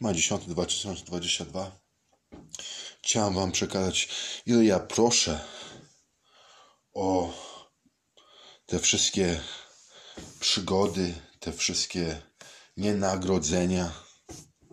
[0.00, 1.80] ma 10 2022.
[3.02, 4.08] Chciałem Wam przekazać,
[4.46, 5.40] ile ja proszę
[6.94, 7.32] o
[8.66, 9.40] te wszystkie
[10.40, 12.22] przygody, te wszystkie
[12.76, 13.92] nienagrodzenia.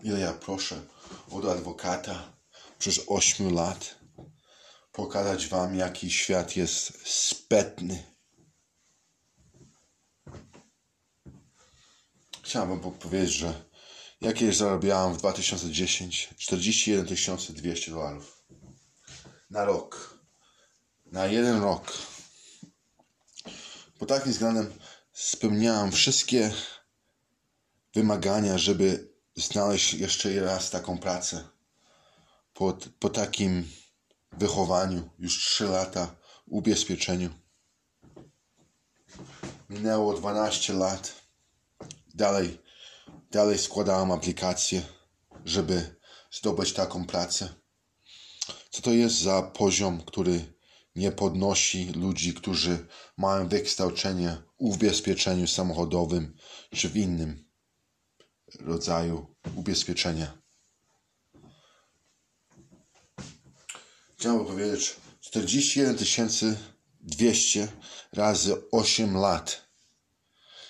[0.03, 0.81] Ile ja proszę
[1.31, 2.33] od adwokata
[2.79, 3.95] przez 8 lat
[4.91, 8.03] pokazać Wam, jaki świat jest spetny.
[12.43, 13.72] Chciałem Wam powiedzieć, że
[14.23, 18.43] jakieś zarabiałem w 2010 41 200 dolarów
[19.49, 20.19] na rok.
[21.05, 21.97] Na jeden rok.
[23.99, 24.73] Pod takim względem
[25.13, 26.51] spełniałem wszystkie
[27.95, 31.47] wymagania, żeby znaleźć jeszcze raz taką pracę.
[32.53, 33.69] Po, po takim
[34.31, 36.15] wychowaniu, już 3 lata
[36.47, 37.29] ubezpieczeniu.
[39.69, 41.13] Minęło 12 lat.
[42.15, 42.62] Dalej,
[43.33, 44.81] dalej składałem aplikację,
[45.45, 45.95] żeby
[46.31, 47.49] zdobyć taką pracę.
[48.69, 50.53] Co to jest za poziom, który
[50.95, 56.35] nie podnosi ludzi, którzy mają wykształcenie w ubezpieczeniu samochodowym
[56.75, 57.49] czy w innym
[58.59, 60.37] rodzaju ubezpieczenia.
[64.17, 66.57] Chciałbym powiedzieć 41
[67.01, 67.67] 200
[68.13, 69.61] razy 8 lat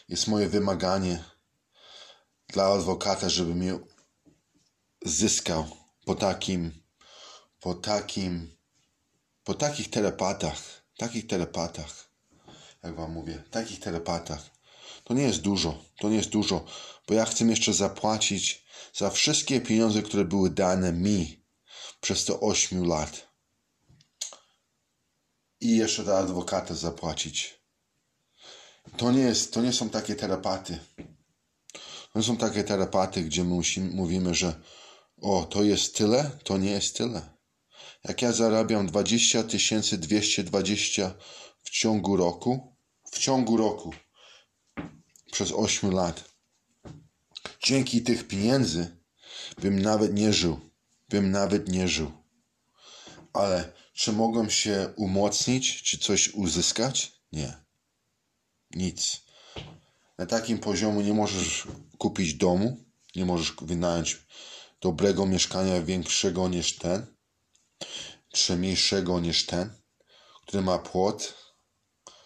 [0.09, 1.32] jest moje wymaganie
[2.53, 3.79] dla adwokata, żeby mnie
[5.05, 5.65] zyskał
[6.05, 6.71] po takim,
[7.59, 8.57] po takim,
[9.43, 12.09] po takich telepatach, takich telepatach,
[12.83, 14.49] jak wam mówię, takich telepatach.
[15.03, 16.65] To nie jest dużo, to nie jest dużo,
[17.07, 21.43] bo ja chcę jeszcze zapłacić za wszystkie pieniądze, które były dane mi
[22.01, 23.27] przez te 8 lat.
[25.61, 27.59] I jeszcze dla adwokata zapłacić.
[28.97, 30.79] To nie, jest, to nie są takie terapaty.
[32.15, 34.61] Nie są takie terapaty, gdzie my musimy, mówimy, że
[35.21, 37.33] o, to jest tyle, to nie jest tyle.
[38.03, 39.43] Jak ja zarabiam 20
[39.97, 41.15] 220
[41.63, 42.75] w ciągu roku,
[43.11, 43.93] w ciągu roku,
[45.31, 46.23] przez 8 lat,
[47.63, 49.03] dzięki tych pieniędzy
[49.61, 50.59] bym nawet nie żył.
[51.09, 52.11] Bym nawet nie żył.
[53.33, 57.11] Ale czy mogłem się umocnić, czy coś uzyskać?
[57.31, 57.53] Nie.
[58.75, 59.22] Nic.
[60.17, 62.83] Na takim poziomie nie możesz kupić domu,
[63.15, 64.25] nie możesz wynająć
[64.81, 67.05] dobrego mieszkania większego niż ten,
[68.29, 69.69] czy mniejszego niż ten,
[70.47, 71.33] który ma płot.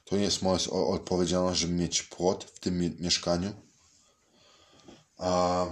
[0.06, 3.54] To nie jest moja odpowiedzialność, żeby mieć płot w tym mieszkaniu.
[5.18, 5.66] A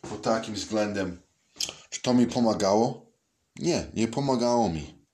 [0.00, 1.22] pod takim względem,
[1.90, 3.12] czy to mi pomagało?
[3.56, 5.06] Nie, nie pomagało mi.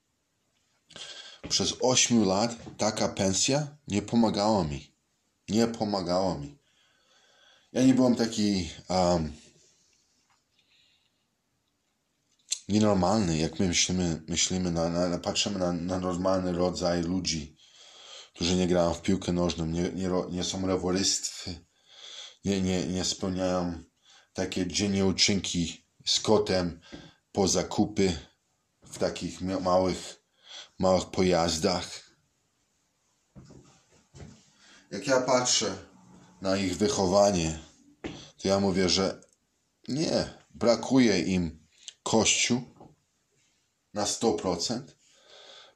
[1.49, 4.96] Przez 8 lat taka pensja nie pomagała mi.
[5.49, 6.59] Nie pomagała mi.
[7.73, 9.33] Ja nie byłem taki um,
[12.69, 17.57] nienormalny, jak my myślimy, myślimy na, na, patrzymy na, na normalny rodzaj ludzi,
[18.35, 21.67] którzy nie grają w piłkę nożną, nie, nie, nie są rewolystwy,
[22.45, 23.85] nie, nie, nie spełniają
[24.33, 26.81] takie dziennie uczynki z kotem
[27.33, 28.19] po zakupy
[28.83, 30.23] w takich małych,
[30.79, 32.06] małych pojazdach.
[34.91, 35.77] Jak ja patrzę
[36.41, 37.59] na ich wychowanie,
[38.39, 39.21] to ja mówię, że
[39.89, 41.67] nie, brakuje im
[42.03, 42.63] kościół
[43.95, 44.81] na 100%,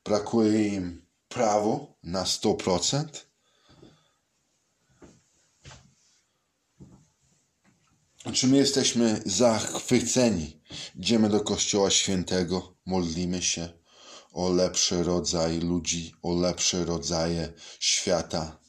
[0.04, 3.04] brakuje im prawo na 100%,
[8.34, 10.60] Czy my jesteśmy zachwyceni?
[10.96, 13.68] Idziemy do Kościoła Świętego, modlimy się
[14.32, 18.59] o lepszy rodzaj ludzi, o lepsze rodzaje świata.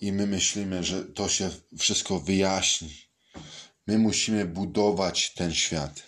[0.00, 2.94] I my myślimy, że to się wszystko wyjaśni.
[3.86, 6.02] My musimy budować ten świat.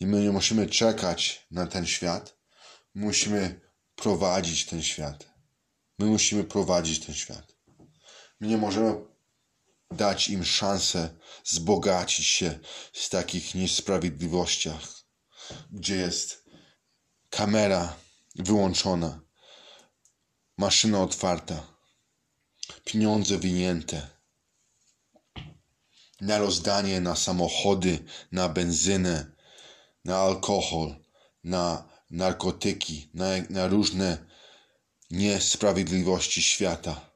[0.00, 2.36] I my nie musimy czekać na ten świat.
[2.94, 3.60] Musimy
[3.96, 5.32] prowadzić ten świat.
[5.98, 7.56] My musimy prowadzić ten świat.
[8.40, 8.94] My nie możemy
[9.90, 12.58] dać im szansę zbogacić się
[12.92, 14.88] z takich niesprawiedliwościach,
[15.72, 16.44] gdzie jest
[17.30, 17.96] kamera
[18.34, 19.20] wyłączona,
[20.58, 21.71] maszyna otwarta,
[22.84, 24.08] pieniądze wyjęte,
[26.20, 29.32] na rozdanie na samochody, na benzynę,
[30.04, 30.96] na alkohol,
[31.44, 34.26] na narkotyki, na, na różne
[35.10, 37.12] niesprawiedliwości świata.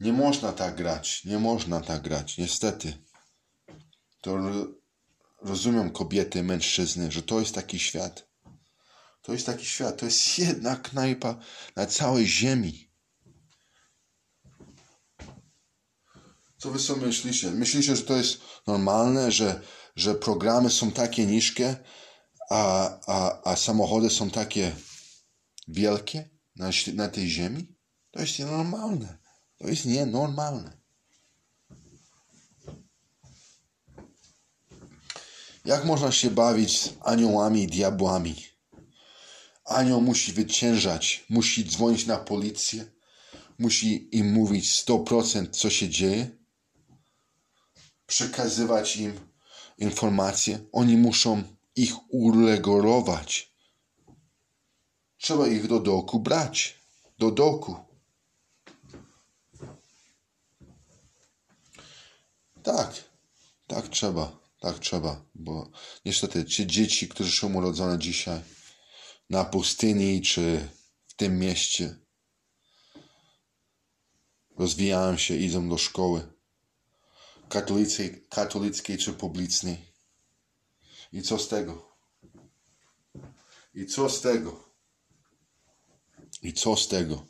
[0.00, 3.04] Nie można tak grać, nie można tak grać, niestety.
[4.20, 4.38] To
[5.42, 8.28] rozumiem kobiety, mężczyzny, że to jest taki świat.
[9.22, 11.38] To jest taki świat, to jest jedna knajpa
[11.76, 12.93] na całej ziemi.
[16.64, 17.50] Co wy sobie myślicie?
[17.50, 19.60] Myślicie, że to jest normalne, że,
[19.96, 21.76] że programy są takie niskie,
[22.50, 24.72] a, a, a samochody są takie
[25.68, 27.76] wielkie na, na tej ziemi?
[28.10, 29.18] To jest nienormalne.
[29.58, 30.76] To jest nienormalne.
[35.64, 38.34] Jak można się bawić z aniołami i diabłami?
[39.64, 42.86] Anioł musi wyciężać, musi dzwonić na policję,
[43.58, 46.43] musi im mówić 100% co się dzieje,
[48.06, 49.20] przekazywać im
[49.78, 50.58] informacje.
[50.72, 51.42] Oni muszą
[51.76, 53.54] ich uregulować.
[55.18, 56.78] Trzeba ich do doku brać.
[57.18, 57.76] Do doku.
[62.62, 63.04] Tak,
[63.66, 65.70] tak trzeba, tak trzeba, bo
[66.04, 68.40] niestety ci dzieci, którzy są urodzone dzisiaj
[69.30, 70.68] na pustyni czy
[71.06, 71.96] w tym mieście,
[74.56, 76.33] rozwijają się, idą do szkoły
[77.48, 79.94] katolickiej, katolickiej czy publicznej.
[81.12, 81.96] I co z tego?
[83.74, 84.64] I co z tego?
[86.42, 87.26] I co z tego?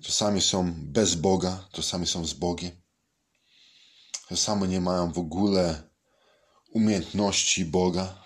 [0.00, 2.70] Czasami są bez Boga, czasami są z Bogiem.
[4.28, 5.82] Czasami nie mają w ogóle
[6.70, 8.24] umiejętności Boga.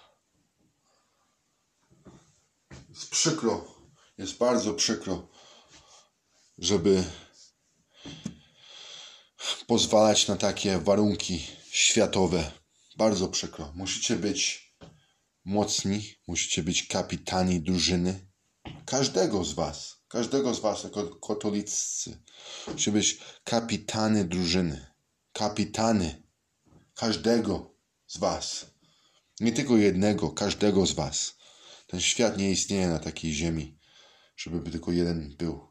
[2.88, 3.74] Jest przykro,
[4.18, 5.28] jest bardzo przykro,
[6.58, 7.04] żeby
[9.70, 12.50] pozwalać na takie warunki światowe.
[12.96, 13.72] Bardzo przykro.
[13.74, 14.72] Musicie być
[15.44, 18.26] mocni, musicie być kapitani drużyny.
[18.86, 22.22] Każdego z was, każdego z was jako katolicy.
[22.66, 24.86] Musicie być kapitany drużyny.
[25.32, 26.22] Kapitany
[26.94, 27.74] każdego
[28.06, 28.66] z was.
[29.40, 31.36] Nie tylko jednego, każdego z was.
[31.86, 33.78] Ten świat nie istnieje na takiej ziemi,
[34.36, 35.68] żeby tylko jeden był.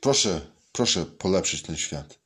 [0.00, 2.23] Proszę, proszę polepszyć ten świat.